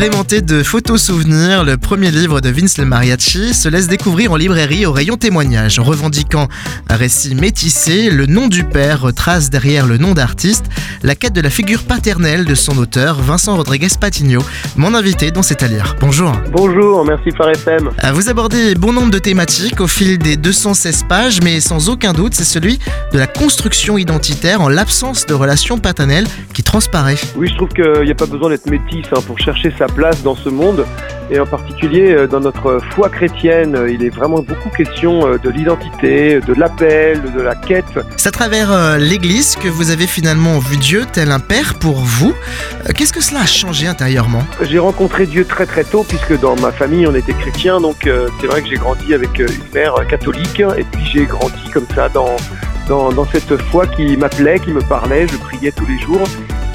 [0.00, 4.36] Agrémenté de photos souvenirs, le premier livre de Vince Le Mariachi se laisse découvrir en
[4.36, 5.78] librairie au rayon témoignage.
[5.78, 6.48] Revendiquant
[6.88, 10.64] un récit métissé, le nom du père retrace derrière le nom d'artiste
[11.02, 14.40] la quête de la figure paternelle de son auteur, Vincent Rodriguez Patigno,
[14.76, 15.96] mon invité dans cet à lire.
[16.00, 16.32] Bonjour.
[16.52, 17.90] Bonjour, merci Phare FM.
[18.12, 22.34] Vous abordez bon nombre de thématiques au fil des 216 pages, mais sans aucun doute,
[22.34, 22.78] c'est celui
[23.12, 27.16] de la construction identitaire en l'absence de relation paternelle qui transparaît.
[27.36, 30.22] Oui, je trouve qu'il n'y a pas besoin d'être métis hein, pour chercher sa place
[30.22, 30.86] dans ce monde
[31.30, 35.38] et en particulier euh, dans notre foi chrétienne, euh, il est vraiment beaucoup question euh,
[35.38, 37.84] de l'identité, de l'appel, de la quête.
[38.16, 42.34] C'est à travers l'Église que vous avez finalement vu Dieu tel un père pour vous.
[42.96, 44.42] Qu'est-ce que cela a changé intérieurement?
[44.62, 48.08] J'ai rencontré Dieu très très tôt puisque dans ma famille on était chrétien, donc
[48.40, 52.08] c'est vrai que j'ai grandi avec une mère catholique et puis j'ai grandi comme ça
[52.08, 52.36] dans,
[52.88, 56.26] dans, dans cette foi qui m'appelait, qui me parlait, je priais tous les jours.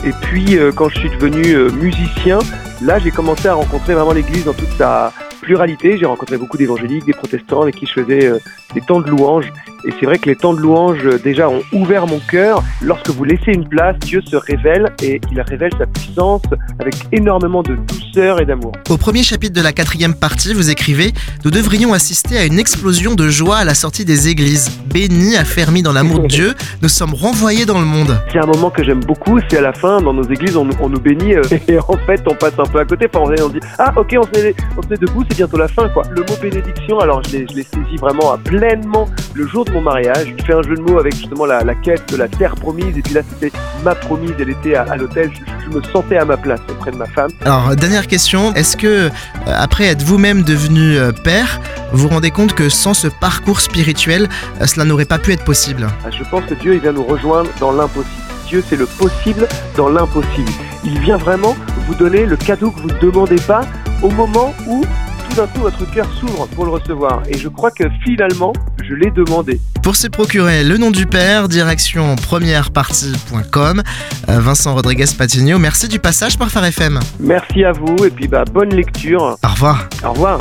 [0.05, 2.39] Et puis quand je suis devenu musicien,
[2.81, 5.97] Là, j'ai commencé à rencontrer vraiment l'Église dans toute sa pluralité.
[5.97, 8.39] J'ai rencontré beaucoup d'évangéliques, des protestants avec qui je faisais euh,
[8.73, 9.51] des temps de louange.
[9.87, 12.63] Et c'est vrai que les temps de louange, euh, déjà, ont ouvert mon cœur.
[12.81, 16.41] Lorsque vous laissez une place, Dieu se révèle et il révèle sa puissance
[16.79, 18.71] avec énormément de douceur et d'amour.
[18.89, 21.13] Au premier chapitre de la quatrième partie, vous écrivez
[21.43, 24.71] Nous devrions assister à une explosion de joie à la sortie des églises.
[24.91, 28.17] Bénis, affermis dans l'amour de Dieu, nous sommes renvoyés dans le monde.
[28.31, 30.99] C'est un moment que j'aime beaucoup, c'est à la fin, dans nos églises, on, nous
[30.99, 33.07] bénit euh, et en fait, on passe un peu à côté.
[33.13, 35.67] Enfin, on, dit Ah, ok, on se met, on se met debout, c'est bientôt la
[35.67, 35.87] fin.
[35.89, 36.01] quoi.
[36.09, 40.33] Le mot bénédiction, alors je l'ai saisi vraiment à pleinement le jour de mon mariage.
[40.37, 42.97] Je fais un jeu de mots avec justement la, quête de la terre promise.
[42.97, 44.31] Et puis là, c'était ma promise.
[44.39, 45.31] Elle était à, l'hôtel.
[45.33, 47.29] Je, me sentais à ma place auprès de ma femme.
[47.43, 48.53] Alors, dernière question.
[48.53, 49.09] Est-ce que, euh,
[49.47, 51.59] après être vous-même devenu euh, père,
[51.91, 54.29] vous vous rendez compte que sans ce parcours spirituel,
[54.61, 55.87] euh, cela n'aurait pas pu être possible?
[56.05, 58.21] Ah, Je pense que Dieu, il vient nous rejoindre dans l'impossible.
[58.47, 60.51] Dieu, c'est le possible dans l'impossible.
[60.83, 61.55] Il vient vraiment
[61.87, 63.61] vous donner le cadeau que vous ne demandez pas
[64.03, 64.85] au moment où
[65.27, 67.23] tout d'un coup votre cœur s'ouvre pour le recevoir.
[67.27, 68.53] Et je crois que finalement,
[68.87, 69.59] je l'ai demandé.
[69.83, 73.83] Pour se procurer le nom du père, direction premièrepartie.com.
[74.29, 76.99] Euh, Vincent Rodriguez Patigno, merci du passage par Phare FM.
[77.19, 79.37] Merci à vous et puis bah, bonne lecture.
[79.43, 79.89] Au revoir.
[80.03, 80.39] Au revoir.